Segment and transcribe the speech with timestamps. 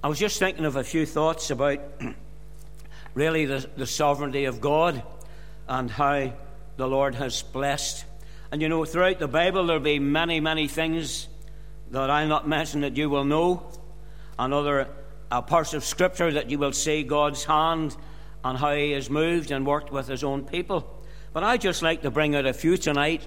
[0.00, 1.80] I was just thinking of a few thoughts about
[3.14, 5.02] really the, the sovereignty of God
[5.66, 6.32] and how
[6.76, 8.04] the Lord has blessed.
[8.52, 11.26] And you know, throughout the Bible, there'll be many, many things
[11.90, 13.66] that I'll not mention that you will know,
[14.38, 14.86] and other
[15.32, 17.96] uh, parts of Scripture that you will see God's hand
[18.44, 21.02] and how He has moved and worked with His own people.
[21.32, 23.26] But I'd just like to bring out a few tonight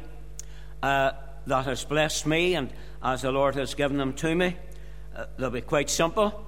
[0.82, 1.12] uh,
[1.48, 2.72] that has blessed me, and
[3.04, 4.56] as the Lord has given them to me.
[5.14, 6.48] Uh, they'll be quite simple,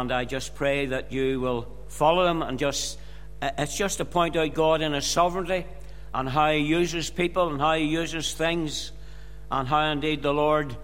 [0.00, 2.98] and I just pray that you will follow them and just.
[3.40, 5.66] Uh, it's just to point out God in His sovereignty
[6.12, 8.90] and how He uses people and how He uses things,
[9.52, 10.76] and how indeed the Lord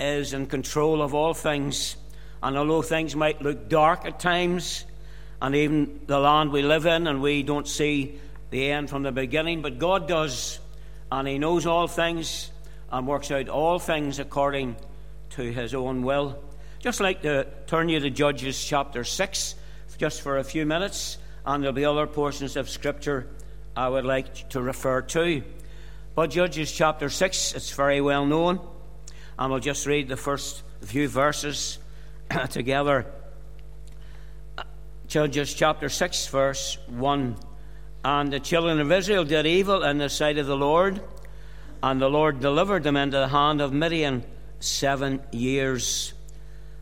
[0.00, 1.96] is in control of all things.
[2.42, 4.84] And although things might look dark at times,
[5.40, 8.18] and even the land we live in, and we don't see
[8.50, 10.58] the end from the beginning, but God does,
[11.12, 12.50] and He knows all things
[12.90, 14.74] and works out all things according
[15.30, 16.42] to His own will.
[16.80, 19.56] Just like to turn you to Judges chapter 6,
[19.98, 23.26] just for a few minutes, and there'll be other portions of Scripture
[23.76, 25.42] I would like to refer to.
[26.14, 28.60] But Judges chapter 6, it's very well known,
[29.36, 31.80] and we'll just read the first few verses
[32.50, 33.06] together.
[35.08, 37.36] Judges chapter 6, verse 1.
[38.04, 41.02] And the children of Israel did evil in the sight of the Lord,
[41.82, 44.22] and the Lord delivered them into the hand of Midian
[44.60, 46.14] seven years.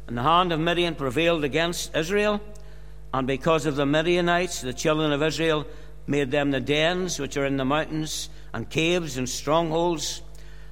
[0.06, 2.40] And the hand of Midian prevailed against Israel,
[3.12, 5.66] and because of the Midianites, the children of Israel
[6.06, 10.22] made them the dens which are in the mountains, and caves and strongholds.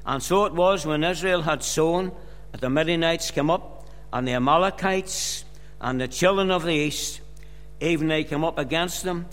[0.07, 2.13] And so it was when Israel had sown
[2.53, 5.45] that the Midianites came up, and the Amalekites
[5.81, 7.21] and the children of the east,
[7.81, 9.27] even they came up against them,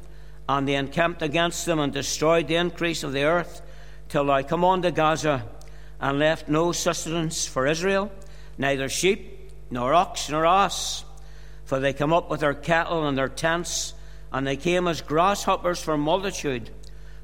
[0.50, 3.62] and they encamped against them and destroyed the increase of the earth
[4.10, 5.46] till I come on to Gaza
[6.00, 8.12] and left no sustenance for Israel,
[8.58, 9.41] neither sheep,
[9.72, 11.04] nor ox, nor ass.
[11.64, 13.94] For they come up with their cattle and their tents,
[14.32, 16.70] and they came as grasshoppers for multitude.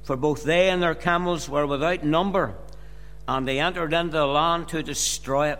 [0.04, 2.56] For both they and their camels were without number,
[3.28, 5.60] and they entered into the land to destroy it.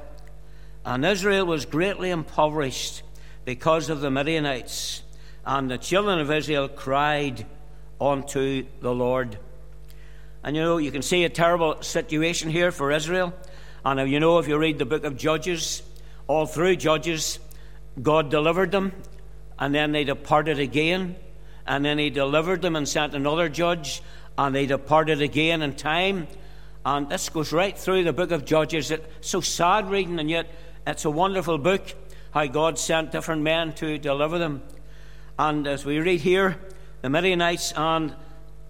[0.86, 3.04] And Israel was greatly impoverished
[3.44, 5.04] because of the Midianites.
[5.46, 7.46] And the children of Israel cried
[8.00, 9.38] unto the Lord.
[10.44, 13.34] And you know, you can see a terrible situation here for Israel.
[13.84, 15.82] And you know, if you read the book of Judges,
[16.28, 17.40] all through Judges,
[18.02, 18.92] God delivered them,
[19.58, 21.16] and then they departed again,
[21.66, 24.02] and then He delivered them and sent another judge,
[24.38, 26.28] and they departed again in time.
[26.86, 28.92] And this goes right through the book of Judges.
[28.92, 30.54] It's so sad reading, and yet
[30.86, 31.94] it's a wonderful book
[32.32, 34.62] how God sent different men to deliver them.
[35.40, 36.58] And as we read here,
[37.02, 38.16] the Midianites and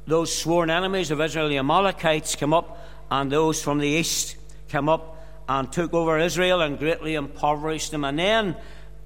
[0.05, 4.37] those sworn enemies of Israel, the Amalekites, come up, and those from the east
[4.69, 5.16] come up
[5.47, 8.03] and took over Israel and greatly impoverished them.
[8.03, 8.55] And then,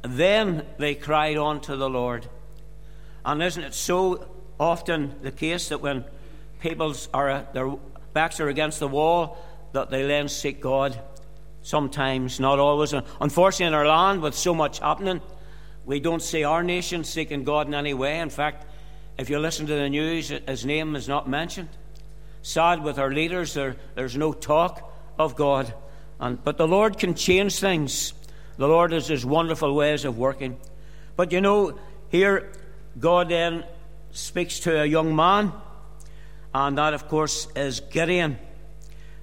[0.01, 2.27] then they cried on to the Lord.
[3.23, 4.27] And isn't it so
[4.59, 6.05] often the case that when
[6.59, 7.71] people's are uh, their
[8.13, 9.37] backs are against the wall,
[9.73, 10.99] that they then seek God?
[11.63, 12.93] Sometimes, not always.
[13.19, 15.21] Unfortunately, in our land, with so much happening,
[15.85, 18.19] we don't see our nation seeking God in any way.
[18.19, 18.65] In fact,
[19.19, 21.69] if you listen to the news, his name is not mentioned.
[22.41, 25.71] Sad with our leaders, there, there's no talk of God.
[26.21, 28.13] And, but the Lord can change things.
[28.57, 30.57] The Lord has his wonderful ways of working.
[31.15, 31.77] But you know,
[32.09, 32.53] here
[32.99, 33.65] God then
[34.11, 35.51] speaks to a young man,
[36.53, 38.37] and that, of course, is Gideon.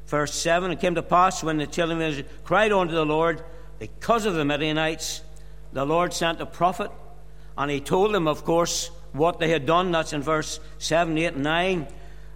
[0.07, 3.45] Verse 7 It came to pass when the children of Israel cried unto the Lord
[3.79, 5.23] because of the Midianites,
[5.73, 6.91] the Lord sent a prophet,
[7.57, 9.93] and he told them, of course, what they had done.
[9.93, 11.87] That's in verse 7, 8, and 9.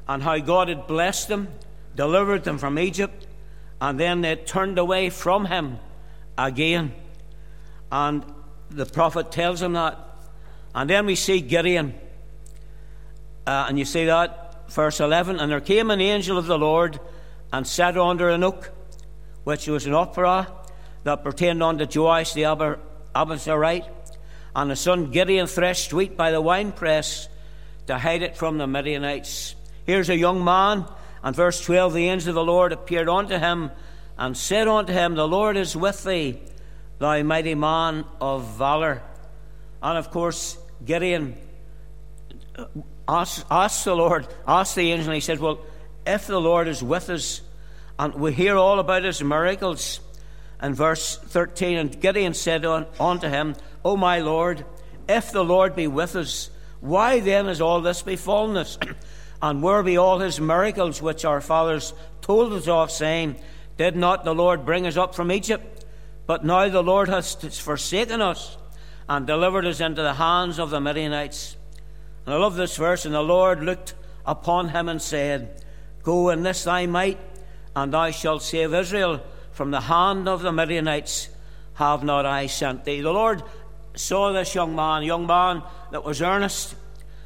[0.06, 1.48] And how God had blessed them,
[1.96, 3.26] delivered them from Egypt,
[3.82, 5.80] and then they turned away from him
[6.38, 6.94] again.
[7.90, 8.24] And
[8.70, 9.98] the prophet tells him that.
[10.72, 11.92] And then we see Gideon.
[13.44, 15.40] Uh, and you see that, verse 11.
[15.40, 17.00] And there came an angel of the Lord
[17.52, 18.70] and sat under an oak,
[19.42, 20.46] which was an Ophrah
[21.02, 22.42] that pertained unto Joash the
[23.16, 23.88] Abiezrite
[24.54, 27.28] and the son Gideon threshed wheat by the winepress
[27.88, 29.56] to hide it from the Midianites.
[29.86, 30.86] Here's a young man,
[31.22, 33.70] and verse 12 the angel of the Lord appeared unto him
[34.18, 36.38] and said unto him, The Lord is with thee,
[36.98, 39.02] thou mighty man of valor.
[39.82, 41.36] And of course, Gideon
[42.56, 42.66] uh,
[43.08, 45.60] asked, asked the Lord, asked the angel, and he said, Well,
[46.06, 47.40] if the Lord is with us,
[47.98, 50.00] and we hear all about his miracles,
[50.60, 54.64] and verse 13, and Gideon said unto him, O my Lord,
[55.08, 58.78] if the Lord be with us, why then has all this befallen us?
[59.42, 63.36] and where be all his miracles which our fathers told us of, saying,
[63.76, 65.84] Did not the Lord bring us up from Egypt?
[66.26, 68.56] But now the Lord has forsaken us,
[69.08, 71.56] and delivered us into the hands of the Midianites.
[72.24, 73.04] And I love this verse.
[73.04, 73.94] And the Lord looked
[74.24, 75.60] upon him and said,
[76.04, 77.18] Go in this thy might,
[77.74, 81.28] and thou shalt save Israel from the hand of the Midianites.
[81.74, 83.00] Have not I sent thee?
[83.00, 83.42] The Lord
[83.94, 86.76] saw this young man, a young man that was earnest,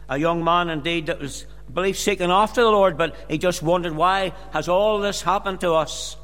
[0.08, 3.62] a young man indeed that was, I believe, seeking after the Lord, but he just
[3.62, 6.16] wondered, why has all this happened to us?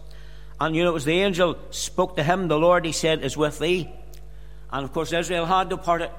[0.60, 3.36] And you know, it was the angel spoke to him, the Lord, he said, is
[3.36, 3.90] with thee.
[4.70, 6.10] And of course, Israel had departed,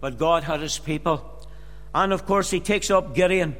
[0.00, 1.46] but God had his people.
[1.94, 3.56] And of course, he takes up Gideon.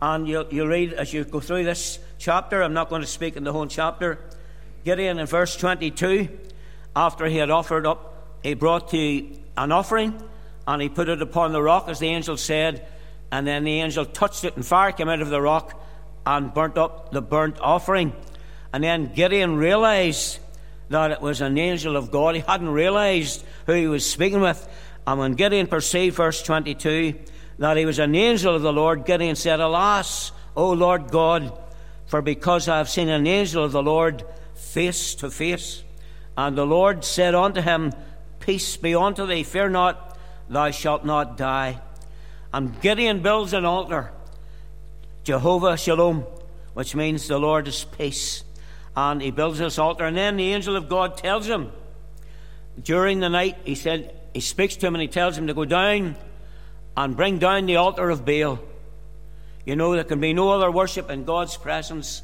[0.00, 3.36] And you'll, you'll read as you go through this chapter, I'm not going to speak
[3.36, 4.18] in the whole chapter.
[4.84, 6.28] Gideon in verse 22,
[6.96, 10.22] after he had offered up, he brought to an offering
[10.66, 12.86] and he put it upon the rock, as the angel said.
[13.32, 15.80] And then the angel touched it, and fire came out of the rock
[16.26, 18.12] and burnt up the burnt offering.
[18.72, 20.38] And then Gideon realized
[20.88, 22.34] that it was an angel of God.
[22.34, 24.68] He hadn't realized who he was speaking with.
[25.06, 27.14] And when Gideon perceived, verse 22,
[27.58, 31.56] that he was an angel of the Lord, Gideon said, Alas, O Lord God,
[32.06, 34.24] for because I have seen an angel of the Lord
[34.54, 35.84] face to face.
[36.36, 37.92] And the Lord said unto him,
[38.40, 40.18] Peace be unto thee, fear not,
[40.48, 41.80] thou shalt not die.
[42.52, 44.10] And Gideon builds an altar,
[45.24, 46.24] Jehovah Shalom,
[46.74, 48.44] which means the Lord is peace
[48.96, 50.04] and he builds this altar.
[50.04, 51.70] And then the angel of God tells him
[52.82, 55.64] during the night, he said, he speaks to him and he tells him to go
[55.64, 56.16] down
[56.96, 58.58] and bring down the altar of Baal.
[59.64, 62.22] You know, there can be no other worship in God's presence.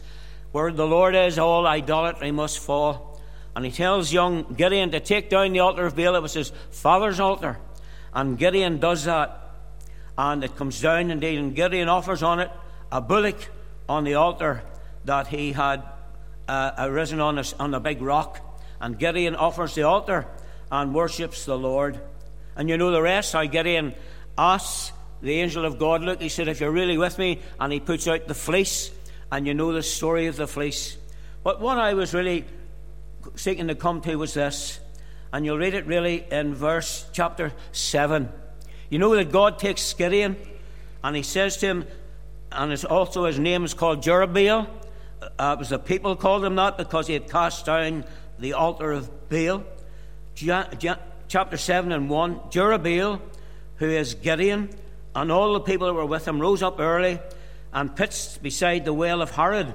[0.53, 3.21] Where the Lord is, all idolatry must fall.
[3.55, 6.15] And he tells young Gideon to take down the altar of Baal.
[6.17, 7.59] It was his father's altar.
[8.13, 9.46] And Gideon does that.
[10.19, 11.39] And it comes down indeed.
[11.39, 12.51] And Gideon offers on it
[12.91, 13.49] a bullock
[13.89, 14.63] on the altar
[15.05, 15.83] that he had
[16.49, 18.41] uh, arisen on a, on a big rock,
[18.81, 20.27] and Gideon offers the altar
[20.71, 22.01] and worships the Lord.
[22.57, 23.95] And you know the rest, how Gideon
[24.37, 24.93] asks
[25.23, 28.07] the angel of God, Look, he said, if you're really with me, and he puts
[28.07, 28.91] out the fleece,
[29.31, 30.97] and you know the story of the fleece.
[31.43, 32.45] But what I was really
[33.35, 34.81] seeking to come to was this,
[35.33, 38.29] and you'll read it really in verse chapter 7.
[38.91, 40.37] You know that God takes Gideon,
[41.03, 41.85] and he says to him,
[42.53, 44.69] and it's also his name is called Jerubbaal,
[45.39, 48.05] uh, it was the people called him that because he had cast down
[48.39, 49.65] the altar of Baal.
[50.37, 50.97] Ja, ja,
[51.29, 53.21] chapter 7 and 1 Jerubbaal,
[53.77, 54.69] who is Gideon,
[55.15, 57.19] and all the people that were with him rose up early
[57.73, 59.75] and pitched beside the well of Harod,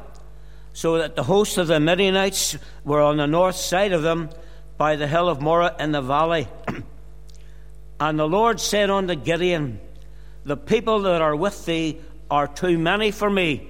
[0.74, 4.30] so that the host of the Midianites were on the north side of them
[4.78, 6.48] by the hill of Moreh in the valley.
[8.02, 9.80] and the Lord said unto Gideon,
[10.44, 12.02] The people that are with thee
[12.32, 13.70] are too many for me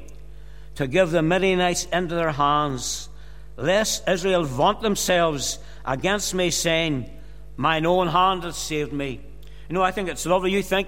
[0.75, 3.10] to give the Midianites into their hands,
[3.57, 7.12] lest Israel vaunt themselves against me, saying,
[7.57, 9.19] Mine own hand hath saved me.
[9.68, 10.51] You know, I think it's lovely.
[10.51, 10.88] You think,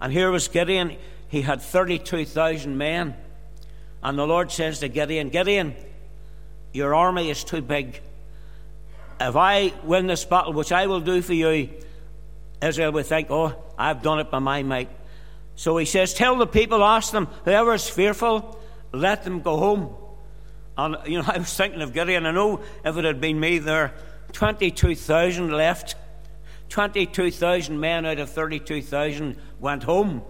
[0.00, 0.96] And here was Gideon,
[1.26, 3.16] he had 32,000 men.
[4.02, 5.74] And the Lord says to Gideon, Gideon,
[6.72, 8.00] your army is too big
[9.20, 11.70] if I win this battle, which I will do for you,
[12.62, 14.90] Israel will think, oh, I've done it by my might.
[15.54, 18.60] So he says, Tell the people, ask them, whoever is fearful,
[18.92, 19.94] let them go home.
[20.76, 22.26] And, you know, I was thinking of Gideon.
[22.26, 23.94] I know if it had been me there,
[24.32, 25.94] 22,000 left.
[26.68, 30.22] 22,000 men out of 32,000 went home.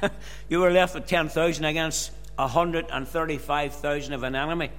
[0.48, 4.70] you were left with 10,000 against 135,000 of an enemy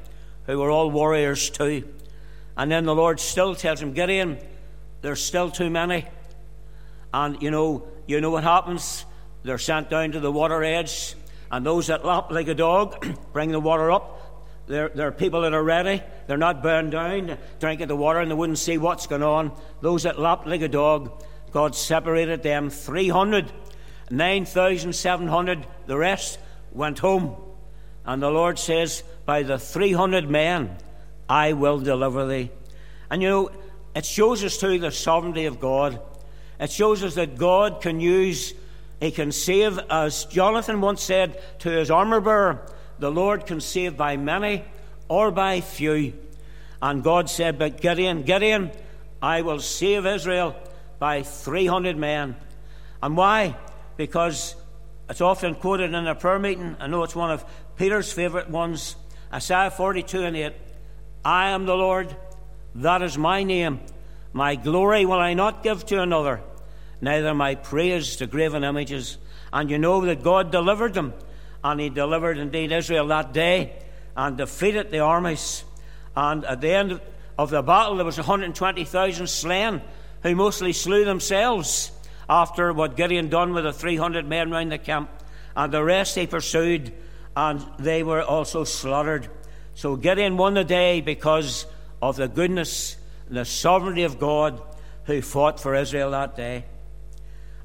[0.45, 1.87] who were all warriors too.
[2.57, 4.37] And then the Lord still tells him, Gideon,
[5.01, 6.05] there's still too many.
[7.13, 9.05] And you know, you know what happens?
[9.43, 11.15] They're sent down to the water edge,
[11.51, 14.19] and those that lap like a dog bring the water up.
[14.65, 16.01] There, there are people that are ready.
[16.27, 19.51] They're not burned down, drinking the water, and they wouldn't see what's going on.
[19.81, 23.51] Those that lap like a dog, God separated them 300.
[24.09, 26.39] 9,700, the rest
[26.71, 27.35] went home.
[28.05, 30.75] And the Lord says, By the 300 men
[31.29, 32.51] I will deliver thee.
[33.09, 33.51] And you know,
[33.95, 35.99] it shows us too the sovereignty of God.
[36.59, 38.53] It shows us that God can use,
[38.99, 42.65] He can save, as Jonathan once said to his armor bearer,
[42.99, 44.63] the Lord can save by many
[45.09, 46.13] or by few.
[46.81, 48.71] And God said, But Gideon, Gideon,
[49.21, 50.55] I will save Israel
[50.99, 52.35] by 300 men.
[53.01, 53.55] And why?
[53.97, 54.55] Because
[55.09, 56.75] it's often quoted in a prayer meeting.
[56.79, 57.45] I know it's one of
[57.75, 58.95] Peter's favourite ones
[59.33, 60.53] Isaiah 42 and 8.
[61.25, 62.15] I am the Lord,
[62.75, 63.79] that is my name.
[64.31, 66.41] My glory will I not give to another,
[67.01, 69.17] neither my praise to graven images.
[69.51, 71.13] And you know that God delivered them,
[71.63, 73.73] and he delivered indeed Israel that day
[74.15, 75.63] and defeated the armies.
[76.15, 77.01] And at the end
[77.37, 79.81] of the battle, there was 120,000 slain,
[80.21, 81.91] who mostly slew themselves
[82.29, 85.09] after what Gideon done with the 300 men round the camp.
[85.55, 86.93] And the rest he pursued,
[87.35, 89.29] and they were also slaughtered.
[89.75, 91.65] So Gideon won the day because
[92.01, 94.61] of the goodness and the sovereignty of God
[95.05, 96.65] who fought for Israel that day.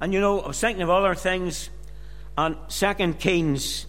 [0.00, 1.71] And you know, I was thinking of other things.
[2.37, 3.87] and Second Kings,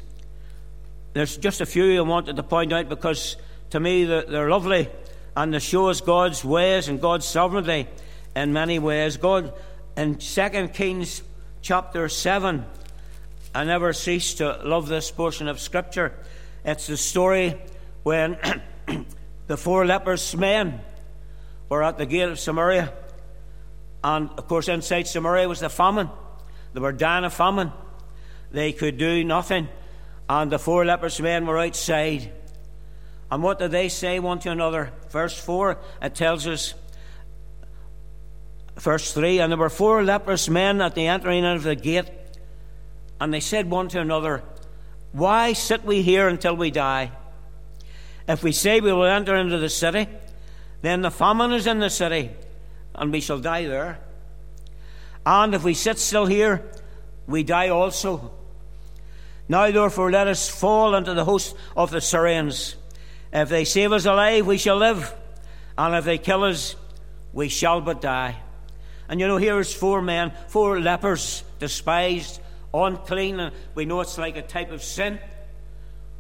[1.13, 3.35] there's just a few I wanted to point out because
[3.71, 4.89] to me they're lovely
[5.35, 7.87] and they show us God's ways and God's sovereignty
[8.35, 9.17] in many ways.
[9.17, 9.53] God,
[9.99, 11.23] in Second Kings
[11.61, 12.65] chapter 7,
[13.53, 16.13] I never cease to love this portion of Scripture.
[16.63, 17.59] It's the story
[18.03, 18.37] when
[19.47, 20.79] the four lepers men
[21.67, 22.93] were at the gate of Samaria.
[24.01, 26.09] And of course, inside Samaria was the famine.
[26.73, 27.73] They were dying of famine.
[28.51, 29.67] They could do nothing.
[30.29, 32.31] And the four lepers men were outside.
[33.29, 34.93] And what did they say one to another?
[35.09, 36.73] Verse 4, it tells us,
[38.79, 42.09] verse 3 And there were four leprous men at the entering of the gate,
[43.19, 44.43] and they said one to another,
[45.11, 47.11] Why sit we here until we die?
[48.27, 50.07] If we say we will enter into the city,
[50.81, 52.31] then the famine is in the city,
[52.95, 53.99] and we shall die there.
[55.25, 56.63] And if we sit still here,
[57.27, 58.31] we die also.
[59.47, 62.75] Now, therefore, let us fall into the host of the Syrians.
[63.33, 65.13] If they save us alive, we shall live.
[65.77, 66.75] And if they kill us,
[67.33, 68.37] we shall but die.
[69.09, 72.39] And you know, here's four men, four lepers, despised,
[72.71, 75.19] unclean, and we know it's like a type of sin.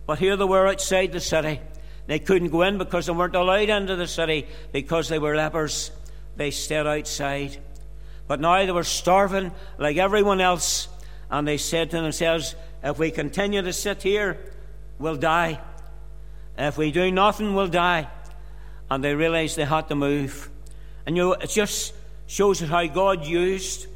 [0.07, 1.61] But here they were outside the city.
[2.07, 5.91] They couldn't go in because they weren't allowed into the city because they were lepers.
[6.35, 7.57] They stayed outside.
[8.27, 10.87] But now they were starving like everyone else,
[11.29, 14.39] and they said to themselves, If we continue to sit here,
[14.97, 15.61] we'll die.
[16.57, 18.07] If we do nothing, we'll die.
[18.89, 20.49] And they realized they had to move.
[21.05, 21.93] And you know, it just
[22.29, 23.87] shows us how God used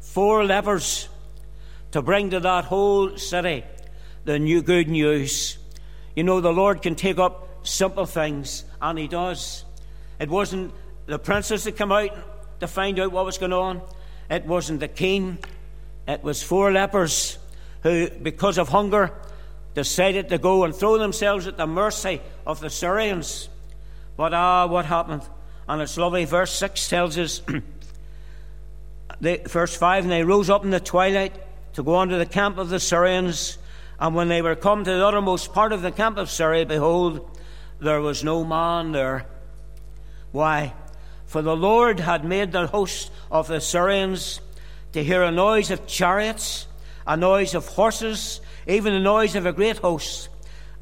[0.00, 1.08] four lepers
[1.92, 3.64] to bring to that whole city
[4.26, 5.56] the new good news.
[6.14, 9.64] You know, the Lord can take up simple things, and He does.
[10.18, 10.74] It wasn't
[11.06, 13.80] the princess that came out to find out what was going on,
[14.28, 15.38] it wasn't the king,
[16.06, 17.38] it was four lepers
[17.82, 19.10] who, because of hunger,
[19.72, 23.48] decided to go and throw themselves at the mercy of the Syrians.
[24.18, 25.22] But ah, what happened?
[25.70, 26.24] And it's lovely.
[26.24, 27.42] Verse 6 tells us,
[29.20, 31.32] they, verse 5 And they rose up in the twilight
[31.74, 33.56] to go unto the camp of the Syrians.
[34.00, 37.38] And when they were come to the uttermost part of the camp of Syria, behold,
[37.78, 39.26] there was no man there.
[40.32, 40.74] Why?
[41.26, 44.40] For the Lord had made the host of the Syrians
[44.90, 46.66] to hear a noise of chariots,
[47.06, 50.30] a noise of horses, even the noise of a great host.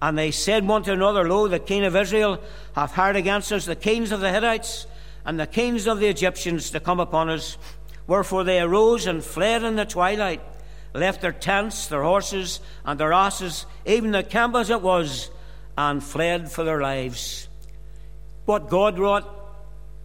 [0.01, 2.41] And they said one to another, Lo, the king of Israel
[2.75, 4.87] hath hired against us the kings of the Hittites
[5.25, 7.59] and the kings of the Egyptians to come upon us.
[8.07, 10.41] Wherefore they arose and fled in the twilight,
[10.95, 15.31] left their tents, their horses, and their asses, even the camp as it was,
[15.77, 17.49] and fled for their lives.
[18.47, 19.29] What God wrought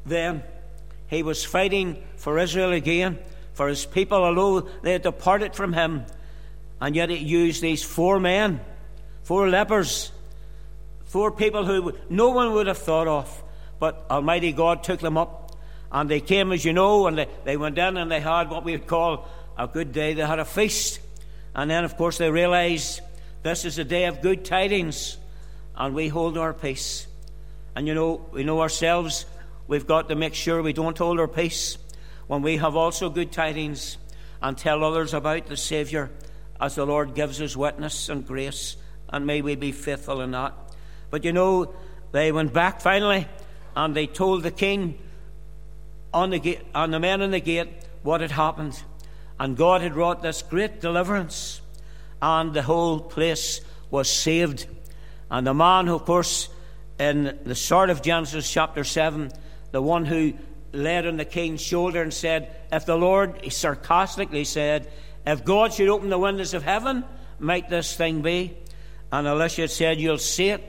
[0.06, 0.44] then,
[1.08, 3.20] He was fighting for Israel again,
[3.54, 6.06] for His people, although they had departed from Him.
[6.82, 8.60] And yet he used these four men,
[9.24, 10.12] four lepers,
[11.06, 13.44] four people who no one would have thought of.
[13.80, 15.58] But Almighty God took them up.
[15.92, 18.64] And they came, as you know, and they, they went in and they had what
[18.64, 19.28] we would call
[19.58, 20.14] a good day.
[20.14, 21.00] They had a feast.
[21.54, 23.02] And then, of course, they realized
[23.44, 25.18] this is a day of good tidings.
[25.76, 27.08] And we hold our peace.
[27.76, 29.26] And you know, we know ourselves,
[29.68, 31.78] we've got to make sure we don't hold our peace
[32.28, 33.98] when we have also good tidings
[34.42, 36.10] and tell others about the Saviour
[36.60, 38.78] as the Lord gives us witness and grace,
[39.14, 40.54] and may we be faithful in that.
[41.10, 41.74] But you know,
[42.12, 43.28] they went back finally
[43.76, 44.98] and they told the king
[46.14, 47.70] on the, gate, on the men in the gate
[48.02, 48.84] what had happened.
[49.40, 51.62] And God had wrought this great deliverance,
[52.22, 54.68] and the whole place was saved.
[55.32, 56.50] And the man, of course,
[57.00, 59.32] in the start of Genesis chapter 7,
[59.72, 60.34] the one who
[60.72, 64.92] laid on the king's shoulder and said, If the Lord, he sarcastically said,
[65.26, 67.06] if God should open the windows of heaven,
[67.40, 68.58] might this thing be?
[69.14, 70.64] And Elisha said, You'll see it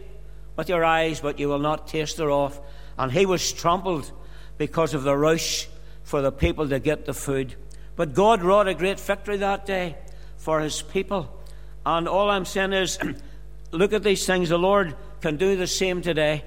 [0.55, 2.61] with your eyes, but you will not taste thereof.
[2.99, 4.13] And he was trampled
[4.59, 5.67] because of the rush
[6.03, 7.55] for the people to get the food.
[7.97, 9.97] But God wrought a great victory that day
[10.37, 11.43] for his people.
[11.87, 12.99] And all I'm saying is,
[13.73, 14.51] look at these things.
[14.51, 16.45] The Lord can do the same today.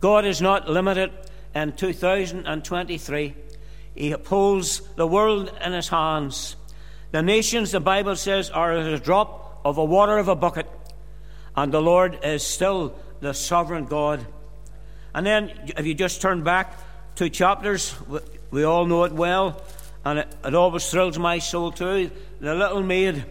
[0.00, 1.12] God is not limited
[1.54, 3.34] in 2023.
[3.94, 6.56] He holds the world in his hands.
[7.10, 10.66] The nations, the Bible says, are as a drop of a water of a bucket.
[11.56, 14.24] And the Lord is still the sovereign God.
[15.14, 16.78] And then, if you just turn back
[17.14, 17.94] two chapters,
[18.50, 19.62] we all know it well,
[20.04, 22.10] and it, it always thrills my soul too.
[22.40, 23.24] The little maid,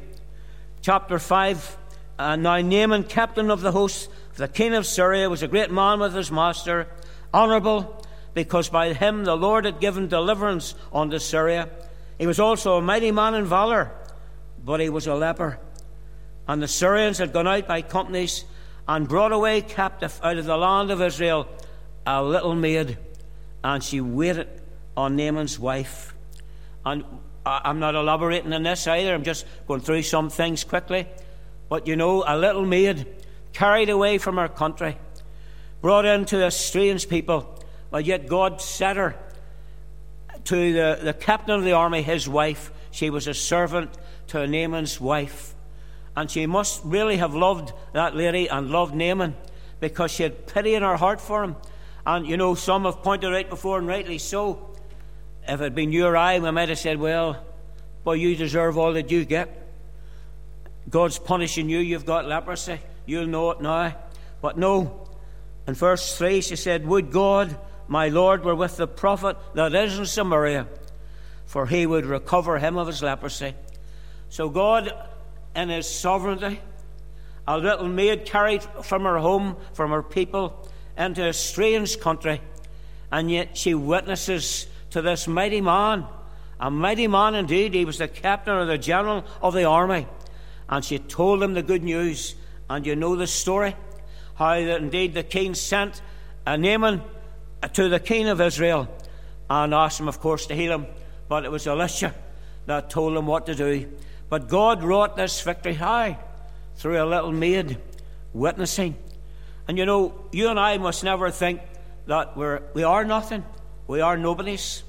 [0.82, 1.77] chapter 5.
[2.17, 6.00] And now Naaman, captain of the host, the king of Syria, was a great man
[6.00, 6.88] with his master,
[7.34, 8.03] honourable,
[8.34, 11.70] because by him the Lord had given deliverance unto Syria.
[12.17, 13.91] He was also a mighty man in valour,
[14.63, 15.60] but he was a leper.
[16.48, 18.46] And the Syrians had gone out by companies
[18.88, 21.48] and brought away captive out of the land of Israel
[22.06, 22.98] a little maid,
[23.64, 24.48] and she waited
[24.96, 26.14] on Naaman's wife.
[26.86, 27.04] And
[27.46, 31.08] I'm not elaborating on this either, I'm just going through some things quickly.
[31.68, 33.08] But you know, a little maid
[33.54, 34.98] carried away from her country,
[35.82, 37.60] brought into a strange people,
[37.90, 39.16] but yet God set her
[40.44, 42.72] to the, the captain of the army, his wife.
[42.92, 43.92] She was a servant
[44.28, 45.55] to Naaman's wife.
[46.16, 49.36] And she must really have loved that lady and loved Naaman
[49.80, 51.56] because she had pity in her heart for him.
[52.06, 54.76] And you know, some have pointed out before, and rightly so.
[55.48, 57.44] If it had been you or I, we might have said, Well,
[58.04, 59.64] boy, you deserve all that you get.
[60.90, 62.80] God's punishing you, you've got leprosy.
[63.06, 63.96] You'll know it now.
[64.42, 65.08] But no.
[65.68, 67.58] In verse 3, she said, Would God,
[67.88, 70.68] my Lord, were with the prophet that is in Samaria,
[71.46, 73.56] for he would recover him of his leprosy.
[74.30, 74.94] So God
[75.56, 76.60] in his sovereignty.
[77.48, 82.42] A little maid carried from her home, from her people, into a strange country,
[83.12, 86.06] and yet she witnesses to this mighty man.
[86.60, 87.74] A mighty man indeed.
[87.74, 90.08] He was the captain or the general of the army.
[90.70, 92.36] And she told him the good news.
[92.70, 93.76] And you know the story
[94.36, 96.02] how that indeed the king sent
[96.46, 97.02] a Naaman
[97.74, 98.88] to the king of Israel
[99.50, 100.88] and asked him, of course, to heal him.
[101.28, 102.14] But it was Elisha
[102.66, 103.90] that told him what to do.
[104.29, 106.17] But God wrought this victory high
[106.75, 107.77] through a little maid
[108.34, 108.96] witnessing.
[109.67, 111.62] And you know, you and I must never think
[112.08, 113.44] that we're, we are nothing.
[113.88, 114.83] We are nobodies.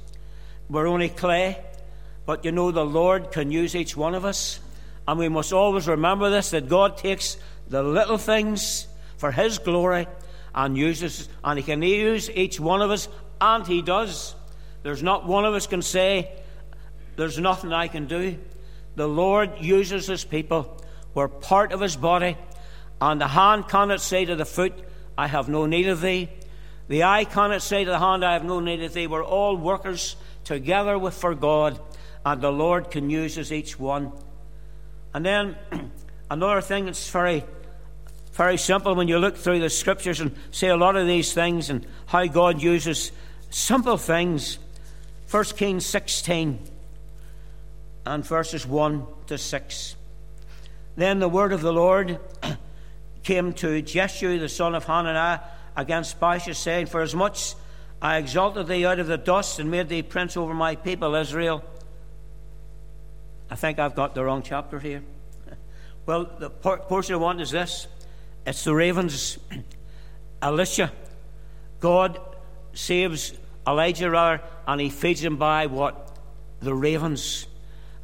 [0.68, 1.59] We're only clay.
[2.25, 4.61] But you know, the Lord can use each one of us.
[5.07, 7.37] And we must always remember this that God takes
[7.68, 10.07] the little things for His glory
[10.55, 13.09] and uses, and He can use each one of us,
[13.40, 14.35] and He does.
[14.83, 16.31] There's not one of us can say,
[17.16, 18.38] There's nothing I can do.
[18.97, 20.83] The Lord uses his people.
[21.15, 22.37] We're part of his body.
[23.01, 24.73] And the hand cannot say to the foot,
[25.17, 26.31] I have no need of thee.
[26.89, 29.07] The eye cannot say to the hand, I have no need of thee.
[29.07, 31.79] We're all workers together with for God,
[32.25, 34.13] and the Lord can use us each one.
[35.13, 35.57] And then
[36.31, 37.45] another thing that's very,
[38.33, 41.69] very simple when you look through the scriptures and see a lot of these things
[41.69, 43.13] and how God uses
[43.51, 44.59] simple things.
[45.31, 46.76] 1 Kings 16
[48.07, 49.97] and verses 1 to 6.
[50.95, 52.21] Then the word of the Lord
[53.23, 55.40] came to Jeshua the son of Hananiah
[55.77, 57.55] against Baasha, saying, For as much
[58.01, 61.62] I exalted thee out of the dust and made thee prince over my people Israel.
[63.51, 65.03] I think I've got the wrong chapter here.
[66.07, 67.88] Well, the portion I want is this
[68.47, 69.38] it's the ravens.
[70.42, 70.92] Elisha.
[71.81, 72.21] God
[72.75, 73.35] saves
[73.66, 76.16] Elijah, rather, and he feeds him by what?
[76.61, 77.49] The ravens.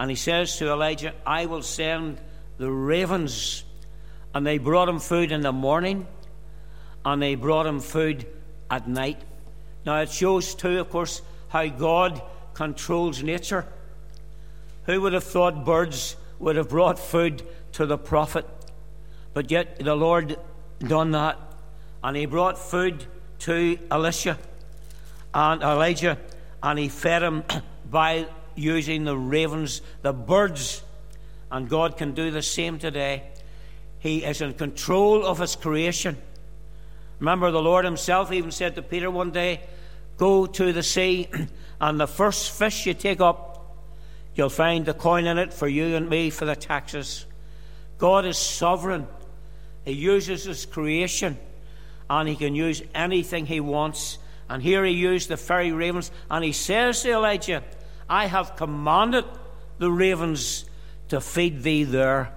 [0.03, 2.21] And he says to Elijah, I will send
[2.59, 3.63] the ravens.
[4.35, 6.09] And they brought him food in the morning,
[7.05, 8.27] and they brought him food
[8.69, 9.23] at night.
[9.87, 12.21] Now it shows, too, of course, how God
[12.53, 13.65] controls nature.
[14.87, 18.45] Who would have thought birds would have brought food to the prophet?
[19.35, 20.37] But yet the Lord
[20.81, 21.39] done that,
[22.03, 23.07] and he brought food
[23.39, 24.37] to Elisha
[25.33, 26.19] and Elijah,
[26.61, 27.45] and he fed him
[27.89, 30.83] by using the ravens, the birds,
[31.51, 33.25] and God can do the same today.
[33.99, 36.17] He is in control of His creation.
[37.21, 39.61] Remember, the Lord Himself even said to Peter one day,
[40.17, 41.29] Go to the sea,
[41.81, 43.77] and the first fish you take up,
[44.35, 47.27] you'll find the coin in it for you and me for the taxes.
[47.99, 49.07] God is sovereign.
[49.85, 51.39] He uses His creation,
[52.09, 54.19] and He can use anything He wants.
[54.49, 57.63] And here He used the fairy ravens, and He says to Elijah,
[58.13, 59.25] I have commanded
[59.79, 60.67] the ravens
[61.09, 62.31] to feed thee there.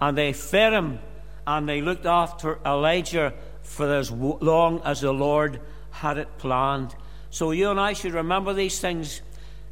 [0.00, 1.00] And they fed him,
[1.44, 6.94] and they looked after Elijah for as long as the Lord had it planned.
[7.30, 9.20] So you and I should remember these things.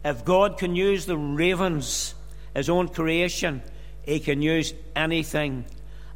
[0.05, 2.17] If God can use the ravens,
[2.53, 3.63] his own creation,
[4.03, 5.65] he can use anything.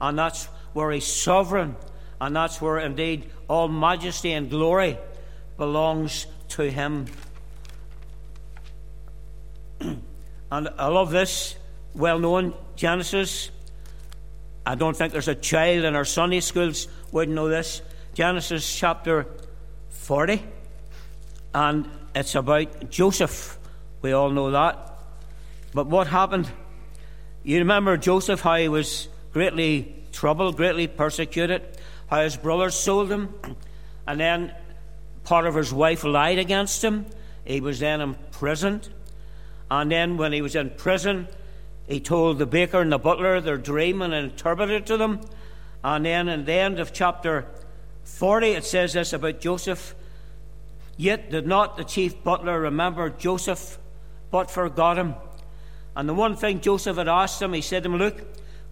[0.00, 1.76] And that's where he's sovereign.
[2.20, 4.98] And that's where indeed all majesty and glory
[5.56, 7.06] belongs to him.
[10.50, 11.56] And I love this
[11.94, 13.50] well known Genesis
[14.70, 17.82] I don't think there's a child in our Sunday schools wouldn't know this.
[18.14, 19.26] Genesis chapter
[19.88, 20.42] 40,
[21.54, 23.58] and it's about Joseph.
[24.02, 24.94] We all know that.
[25.72, 26.50] But what happened?
[27.42, 31.62] You remember Joseph, how he was greatly troubled, greatly persecuted,
[32.08, 33.34] how his brothers sold him,
[34.06, 34.54] and then
[35.24, 37.06] Potiphar's wife lied against him.
[37.44, 38.88] He was then imprisoned.
[39.70, 41.28] And then, when he was in prison,
[41.86, 45.20] he told the baker and the butler their dream and interpreted to them.
[45.84, 47.46] And then, in the end of chapter
[48.04, 49.94] 40, it says this about Joseph
[51.00, 53.78] Yet did not the chief butler remember Joseph,
[54.30, 55.14] but forgot him.
[55.96, 58.20] And the one thing Joseph had asked him, he said to him, Look,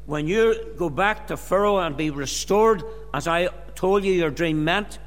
[0.04, 2.82] when you go back to Pharaoh and be restored,
[3.14, 4.98] as I told you your dream meant,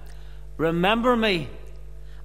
[0.58, 1.48] remember me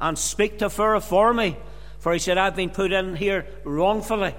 [0.01, 1.59] and speak to Pharaoh for me.
[1.99, 4.35] For he said, I've been put in here wrongfully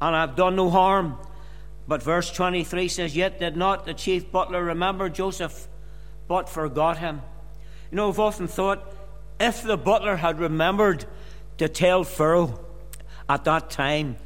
[0.00, 1.18] and I've done no harm.
[1.88, 5.68] But verse 23 says, Yet did not the chief butler remember Joseph,
[6.26, 7.22] but forgot him.
[7.90, 8.92] You know, I've often thought,
[9.38, 11.04] if the butler had remembered
[11.58, 12.58] to tell Pharaoh
[13.28, 14.16] at that time,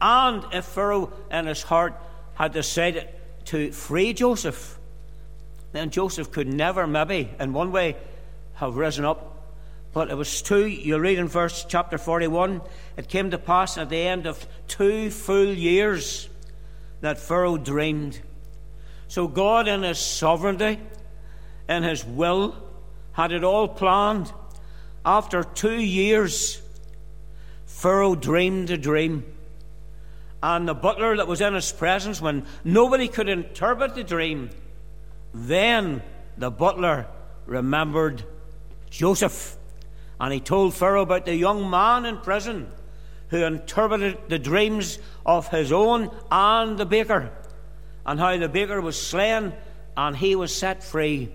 [0.00, 1.94] and if Pharaoh in his heart
[2.34, 3.08] had decided
[3.46, 4.78] to free Joseph,
[5.72, 7.96] then Joseph could never, maybe, in one way,
[8.54, 9.31] have risen up.
[9.92, 12.62] But it was two, you read in verse chapter 41,
[12.96, 16.28] it came to pass at the end of two full years
[17.02, 18.20] that Pharaoh dreamed.
[19.08, 20.80] So God, in his sovereignty,
[21.68, 22.56] in his will,
[23.12, 24.32] had it all planned
[25.04, 26.62] after two years,
[27.66, 29.24] Pharaoh dreamed a dream.
[30.42, 34.50] And the butler that was in his presence, when nobody could interpret the dream,
[35.34, 36.02] then
[36.36, 37.06] the butler
[37.46, 38.24] remembered
[38.90, 39.56] Joseph.
[40.20, 42.70] And he told Pharaoh about the young man in prison
[43.28, 47.30] who interpreted the dreams of his own and the baker,
[48.04, 49.54] and how the baker was slain
[49.96, 51.32] and he was set free.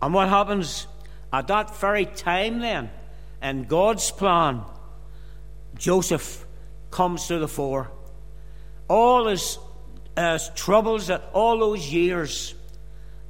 [0.00, 0.88] And what happens?
[1.32, 2.90] At that very time, then,
[3.40, 4.62] in God's plan,
[5.76, 6.44] Joseph
[6.90, 7.90] comes to the fore.
[8.88, 9.58] All his
[10.16, 12.54] uh, troubles, uh, all those years,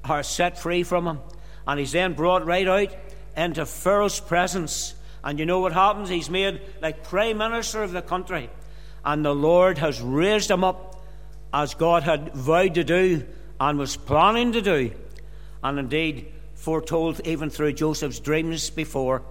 [0.04, 1.18] are set free from him.
[1.66, 2.94] And he's then brought right out
[3.36, 4.94] into Pharaoh's presence.
[5.24, 6.08] And you know what happens?
[6.08, 8.50] He's made like Prime Minister of the country.
[9.04, 11.04] And the Lord has raised him up
[11.52, 13.24] as God had vowed to do
[13.60, 14.92] and was planning to do.
[15.62, 19.22] And indeed, foretold even through Joseph's dreams before.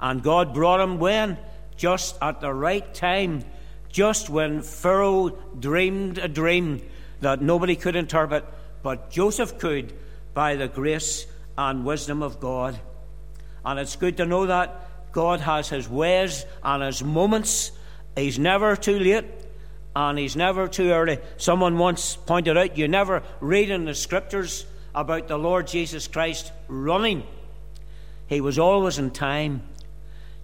[0.00, 1.38] And God brought him when?
[1.76, 3.44] Just at the right time,
[3.88, 6.82] just when Pharaoh dreamed a dream
[7.20, 8.44] that nobody could interpret,
[8.82, 9.92] but Joseph could
[10.34, 12.78] by the grace and wisdom of God.
[13.66, 17.72] And it's good to know that God has his ways and his moments.
[18.14, 19.24] He's never too late
[19.96, 21.18] and he's never too early.
[21.36, 26.52] Someone once pointed out you never read in the scriptures about the Lord Jesus Christ
[26.68, 27.24] running.
[28.28, 29.62] He was always in time.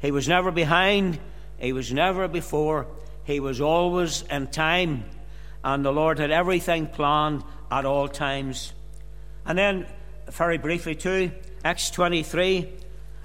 [0.01, 1.21] He was never behind.
[1.59, 2.89] He was never before.
[3.25, 5.05] He was always in time.
[5.63, 8.73] And the Lord had everything planned at all times.
[9.47, 9.87] And then,
[10.29, 11.31] very briefly, too,
[11.65, 12.82] Acts 23,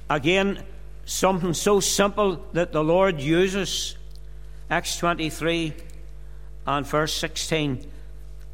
[0.10, 0.64] again,
[1.06, 3.96] something so simple that the Lord uses.
[4.70, 5.74] Acts 23
[6.66, 7.90] and verse 16.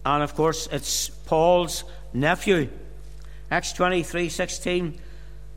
[0.06, 2.70] And of course, it's Paul's nephew.
[3.50, 5.00] Acts 23 16.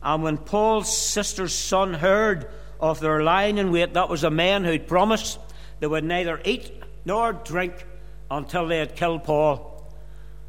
[0.03, 4.63] And when Paul's sister's son heard of their lying in wait, that was a man
[4.63, 5.39] who'd promised
[5.79, 6.71] they would neither eat
[7.05, 7.85] nor drink
[8.29, 9.76] until they had killed Paul.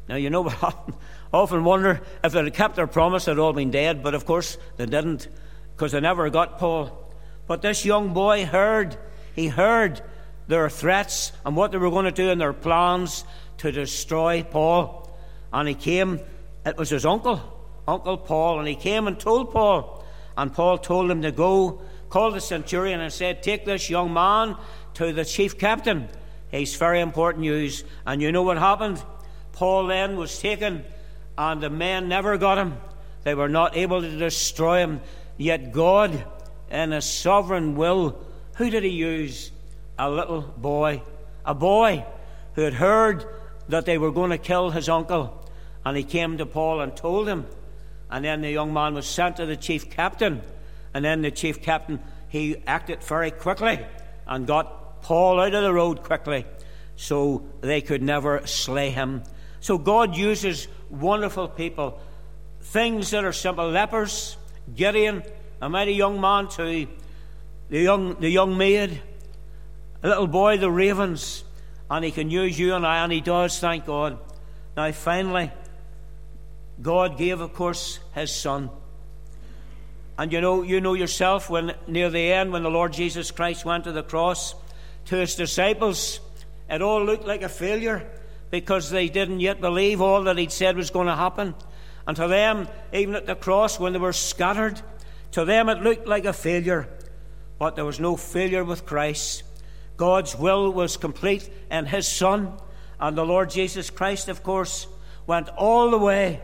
[0.09, 0.73] Now, you know what I
[1.31, 4.87] often wonder if they'd kept their promise, they'd all been dead, but of course they
[4.87, 5.27] didn't,
[5.75, 7.13] because they never got Paul.
[7.45, 8.97] But this young boy heard,
[9.35, 10.01] he heard
[10.47, 13.23] their threats and what they were going to do and their plans
[13.57, 15.15] to destroy Paul.
[15.53, 16.19] And he came,
[16.65, 17.39] it was his uncle,
[17.87, 20.03] Uncle Paul, and he came and told Paul.
[20.35, 24.55] And Paul told him to go, call the centurion, and said, Take this young man
[24.95, 26.09] to the chief captain.
[26.49, 27.83] He's very important news.
[28.07, 29.03] And you know what happened?
[29.59, 30.85] Paul then was taken,
[31.37, 32.77] and the men never got him.
[33.25, 35.01] They were not able to destroy him.
[35.35, 36.23] Yet God,
[36.71, 38.17] in his sovereign will,
[38.55, 39.51] who did he use?
[39.97, 41.03] A little boy.
[41.43, 42.05] A boy
[42.53, 43.25] who had heard
[43.67, 45.45] that they were going to kill his uncle.
[45.83, 47.45] And he came to Paul and told him.
[48.09, 50.41] And then the young man was sent to the chief captain.
[50.93, 53.85] And then the chief captain, he acted very quickly
[54.25, 56.45] and got Paul out of the road quickly
[56.95, 59.23] so they could never slay him.
[59.59, 61.99] So God uses wonderful people,
[62.61, 63.69] things that are simple.
[63.69, 64.37] Lepers,
[64.75, 65.23] Gideon,
[65.61, 66.87] a mighty young man to
[67.69, 69.01] the young, the young maid,
[70.01, 71.43] a little boy, the ravens,
[71.89, 74.17] and he can use you and I, and he does, thank God.
[74.77, 75.51] Now, finally,
[76.81, 78.69] God gave, of course, His Son.
[80.17, 83.65] And you know, you know yourself when near the end, when the Lord Jesus Christ
[83.65, 84.53] went to the cross,
[85.05, 86.19] to his disciples,
[86.69, 88.05] it all looked like a failure
[88.51, 91.55] because they didn't yet believe all that he'd said was going to happen.
[92.07, 94.81] And to them, even at the cross, when they were scattered,
[95.31, 96.87] to them it looked like a failure.
[97.59, 99.43] But there was no failure with Christ.
[99.97, 102.53] God's will was complete in his Son.
[102.99, 104.87] And the Lord Jesus Christ, of course,
[105.27, 106.41] went all the way.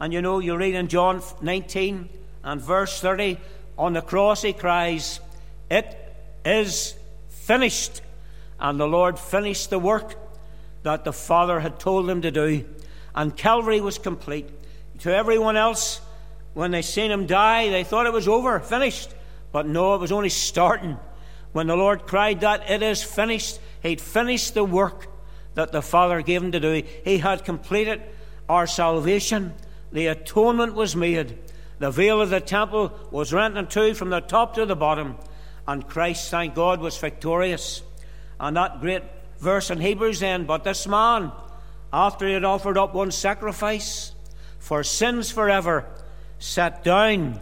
[0.00, 2.08] And you know, you read in John 19,
[2.44, 3.38] and verse 30
[3.76, 5.20] on the cross he cries,
[5.70, 5.96] It
[6.44, 6.94] is
[7.28, 8.02] finished.
[8.60, 10.16] And the Lord finished the work
[10.88, 12.64] that the Father had told him to do.
[13.14, 14.48] And Calvary was complete.
[15.00, 16.00] To everyone else,
[16.54, 19.14] when they seen him die, they thought it was over, finished.
[19.52, 20.96] But no, it was only starting.
[21.52, 25.08] When the Lord cried that it is finished, he'd finished the work
[25.52, 26.82] that the Father gave him to do.
[27.04, 28.00] He had completed
[28.48, 29.52] our salvation.
[29.92, 31.38] The atonement was made.
[31.80, 35.16] The veil of the temple was rent in two from the top to the bottom,
[35.66, 37.82] and Christ, thank God, was victorious.
[38.40, 39.02] And that great
[39.38, 41.32] verse in Hebrews then, but this man,
[41.92, 44.12] after he had offered up one sacrifice
[44.58, 45.86] for sins forever,
[46.38, 47.40] sat down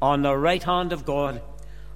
[0.00, 1.42] on the right hand of God.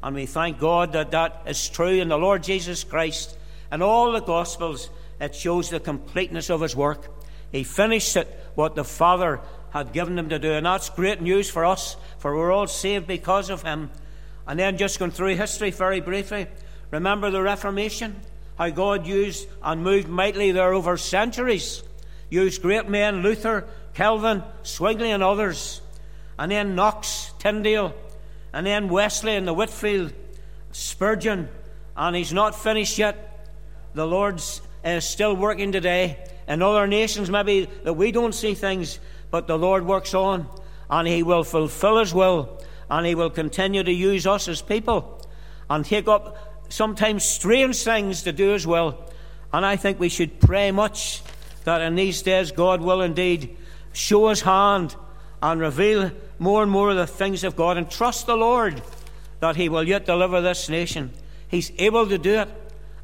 [0.02, 3.36] And we thank God that that is true in the Lord Jesus Christ.
[3.70, 7.08] And all the Gospels, it shows the completeness of his work.
[7.50, 10.52] He finished it, what the Father had given him to do.
[10.52, 13.90] And that's great news for us, for we're all saved because of him.
[14.46, 16.46] And then just going through history very briefly,
[16.90, 18.20] remember the Reformation?
[18.56, 21.82] How God used and moved mightily there over centuries.
[22.30, 25.80] Used great men, Luther, Calvin, Zwingli, and others.
[26.38, 27.94] And then Knox, Tyndale,
[28.52, 30.12] and then Wesley and the Whitefield,
[30.72, 31.48] Spurgeon.
[31.96, 33.50] And he's not finished yet.
[33.94, 36.18] The Lord's is still working today.
[36.46, 40.46] In other nations, maybe that we don't see things, but the Lord works on,
[40.88, 45.20] and He will fulfill His will, and He will continue to use us as people
[45.68, 49.10] and take up sometimes strange things to do as well.
[49.52, 51.22] And I think we should pray much
[51.64, 53.56] that in these days God will indeed
[53.92, 54.94] show His hand
[55.42, 58.82] and reveal more and more of the things of God and trust the Lord
[59.40, 61.12] that He will yet deliver this nation.
[61.48, 62.48] He's able to do it,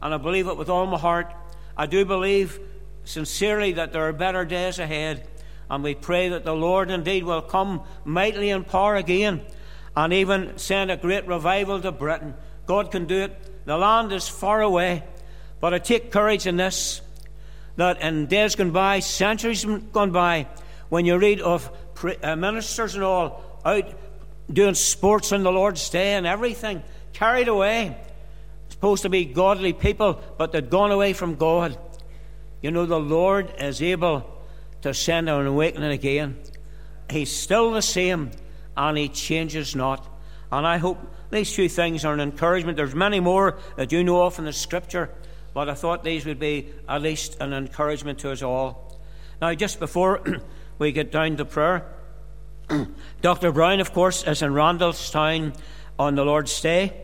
[0.01, 1.33] and I believe it with all my heart.
[1.77, 2.61] I do believe
[3.05, 5.27] sincerely that there are better days ahead.
[5.71, 9.41] And we pray that the Lord indeed will come mightily in power again
[9.97, 12.35] and even send a great revival to Britain.
[12.67, 13.52] God can do it.
[13.65, 15.05] The land is far away.
[15.61, 17.01] But I take courage in this
[17.77, 20.47] that in days gone by, centuries gone by,
[20.89, 21.71] when you read of
[22.23, 23.85] uh, ministers and all out
[24.53, 27.97] doing sports on the Lord's day and everything, carried away,
[28.69, 31.79] supposed to be godly people, but they'd gone away from God.
[32.61, 34.29] You know, the Lord is able
[34.83, 36.37] to send an awakening again.
[37.11, 38.33] He's still the same
[38.77, 40.07] and he changes not.
[40.51, 40.99] And I hope
[41.33, 42.77] these two things are an encouragement.
[42.77, 45.11] There's many more that you know of in the scripture,
[45.55, 49.01] but I thought these would be at least an encouragement to us all.
[49.41, 50.23] Now, just before
[50.79, 51.87] we get down to prayer,
[53.23, 53.51] Dr.
[53.51, 55.59] Brown, of course, is in Randalstown
[55.99, 57.03] on the Lord's Day,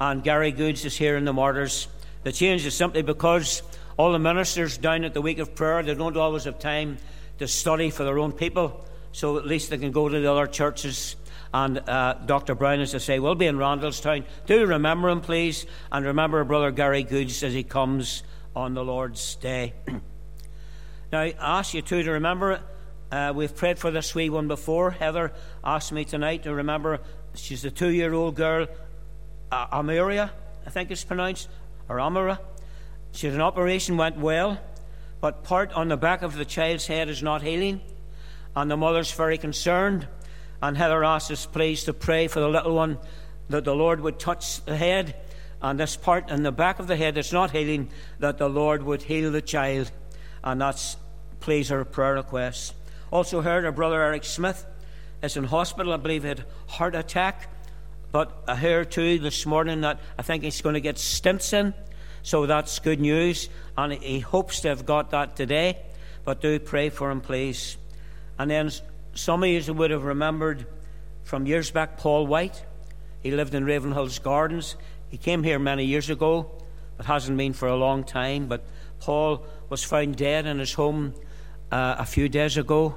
[0.00, 1.86] and Gary Goods is here in the Martyrs.
[2.22, 3.62] The change is simply because
[3.98, 6.96] all the ministers down at the week of prayer, they don't always have time
[7.38, 10.46] to study for their own people, so at least they can go to the other
[10.46, 11.16] churches.
[11.56, 12.54] And uh, Dr.
[12.54, 14.24] Brown, as I say, We'll be in Randalstown.
[14.44, 19.36] Do remember him, please, and remember Brother Gary Goods as he comes on the Lord's
[19.36, 19.72] Day.
[21.12, 22.60] now, I ask you too to remember,
[23.10, 24.90] uh, we've prayed for this wee one before.
[24.90, 25.32] Heather
[25.64, 27.00] asked me tonight to remember
[27.34, 28.66] she's a two year old girl,
[29.50, 30.28] uh, Amaria,
[30.66, 31.48] I think it's pronounced,
[31.88, 32.38] or Amara.
[33.12, 34.60] She had an operation, went well
[35.22, 37.80] but part on the back of the child's head is not healing.
[38.54, 40.06] And the mother's very concerned.
[40.62, 42.98] And Heather asks us, please, to pray for the little one
[43.48, 45.14] that the Lord would touch the head
[45.62, 47.88] and this part in the back of the head that's not healing,
[48.18, 49.90] that the Lord would heal the child.
[50.44, 50.96] And that's,
[51.40, 52.74] please, our prayer request.
[53.10, 54.66] Also heard our brother Eric Smith
[55.22, 55.92] is in hospital.
[55.92, 57.48] I believe he had heart attack.
[58.12, 61.74] But I heard too this morning that I think he's going to get stents in.
[62.22, 65.78] So that's good news, and he hopes to have got that today.
[66.24, 67.76] But do pray for him, please.
[68.38, 68.70] And then
[69.16, 70.66] some of you would have remembered
[71.24, 72.64] from years back Paul White.
[73.20, 74.76] He lived in Ravenhill's Gardens.
[75.08, 76.50] He came here many years ago.
[76.98, 78.64] It hasn't been for a long time, but
[79.00, 81.14] Paul was found dead in his home
[81.72, 82.96] uh, a few days ago.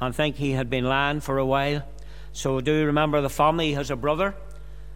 [0.00, 1.82] I think he had been lying for a while.
[2.32, 3.68] So do you remember the family.
[3.68, 4.34] He has a brother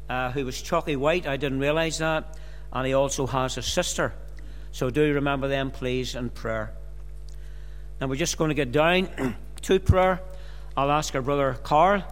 [0.09, 1.27] uh, who was Chucky White.
[1.27, 2.37] I didn't realize that
[2.73, 4.13] and he also has a sister.
[4.73, 6.75] So do you remember them, please, in prayer.
[8.01, 10.21] And we're just going to get down to prayer.
[10.77, 12.05] I'll ask our brother Carl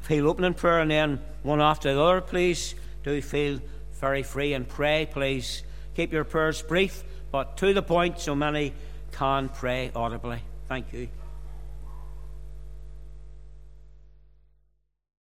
[0.00, 2.74] if he'll open in prayer and then one after the other, please.
[3.02, 3.60] Do feel
[4.00, 5.62] very free and pray, please.
[5.94, 8.72] Keep your prayers brief, but to the point so many
[9.12, 10.40] can pray audibly.
[10.68, 11.08] Thank you.